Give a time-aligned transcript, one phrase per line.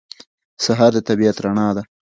[0.63, 1.83] سهار د طبیعت رڼا ده.